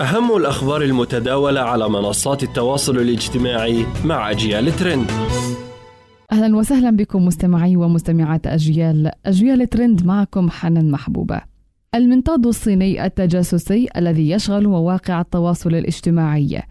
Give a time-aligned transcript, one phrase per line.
[0.00, 5.10] أهم الأخبار المتداولة على منصات التواصل الاجتماعي مع أجيال ترند.
[6.32, 9.10] أهلا وسهلا بكم مستمعي ومستمعات أجيال.
[9.26, 11.40] أجيال ترند معكم حنان محبوبة.
[11.94, 16.62] المنطاد الصيني التجاسسي الذي يشغل مواقع التواصل الاجتماعي.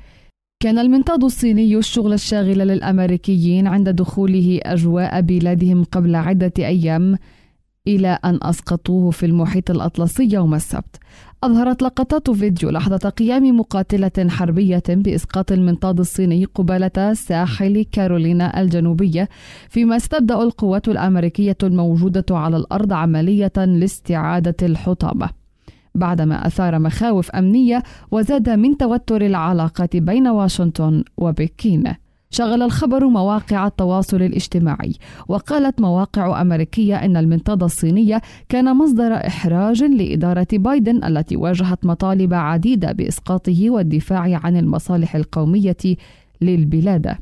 [0.60, 7.18] كان المنطاد الصيني الشغل الشاغل للأمريكيين عند دخوله أجواء بلادهم قبل عدة أيام.
[7.96, 10.96] إلى أن أسقطوه في المحيط الأطلسي يوم السبت.
[11.44, 19.30] أظهرت لقطات فيديو لحظة قيام مقاتلة حربية بإسقاط المنطاد الصيني قبالة ساحل كارولينا الجنوبية
[19.70, 25.30] فيما استبدأ القوات الأمريكية الموجودة على الأرض عملية لاستعادة الحطامة.
[25.96, 31.94] بعدما أثار مخاوف أمنية وزاد من توتر العلاقات بين واشنطن وبكين.
[32.32, 34.94] شغل الخبر مواقع التواصل الاجتماعي
[35.28, 42.92] وقالت مواقع أمريكية أن المنطاد الصينية كان مصدر إحراج لإدارة بايدن التي واجهت مطالب عديدة
[42.92, 45.78] بإسقاطه والدفاع عن المصالح القومية
[46.42, 47.16] للبلاد.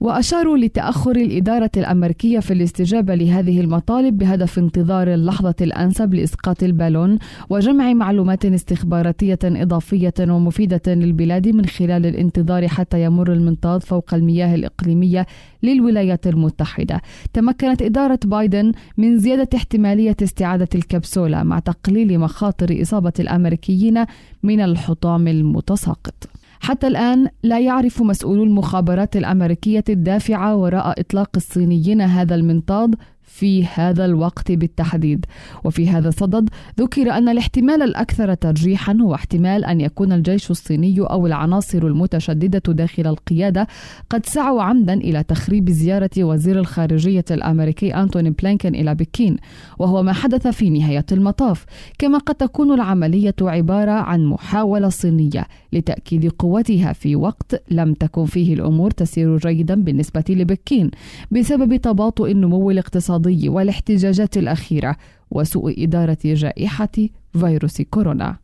[0.00, 7.18] وأشاروا لتأخر الإدارة الأمريكية في الاستجابة لهذه المطالب بهدف انتظار اللحظة الأنسب لإسقاط البالون
[7.50, 15.26] وجمع معلومات استخباراتية إضافية ومفيدة للبلاد من خلال الانتظار حتى يمر المنطاد فوق المياه الإقليمية
[15.62, 17.00] للولايات المتحدة.
[17.32, 24.04] تمكنت إدارة بايدن من زيادة احتمالية استعادة الكبسولة مع تقليل مخاطر إصابة الأمريكيين
[24.42, 26.37] من الحطام المتساقط.
[26.60, 32.94] حتى الآن لا يعرف مسؤولو المخابرات الأمريكية الدافعة وراء إطلاق الصينيين هذا المنطاد
[33.28, 35.26] في هذا الوقت بالتحديد.
[35.64, 36.48] وفي هذا الصدد
[36.80, 43.06] ذكر أن الاحتمال الأكثر ترجيحا هو احتمال أن يكون الجيش الصيني أو العناصر المتشددة داخل
[43.06, 43.66] القيادة
[44.10, 49.36] قد سعوا عمدا إلى تخريب زيارة وزير الخارجية الأمريكي أنتوني بلينكن إلى بكين
[49.78, 51.64] وهو ما حدث في نهاية المطاف
[51.98, 58.54] كما قد تكون العملية عبارة عن محاولة صينية لتأكيد قوتها في وقت لم تكن فيه
[58.54, 60.90] الأمور تسير جيدا بالنسبة لبكين
[61.30, 62.70] بسبب تباطؤ النمو
[63.18, 64.96] الاقتصادي والاحتجاجات الأخيرة
[65.30, 66.88] وسوء إدارة جائحة
[67.32, 68.36] فيروس كورونا.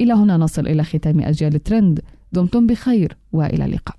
[0.00, 2.00] إلى هنا نصل إلى ختام أجيال ترند
[2.32, 3.96] دمتم بخير وإلى اللقاء.